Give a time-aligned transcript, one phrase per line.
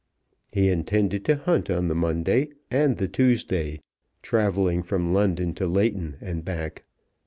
[0.51, 3.81] He intended to hunt on the Monday and the Tuesday,
[4.23, 6.85] travelling from London to Leighton and back.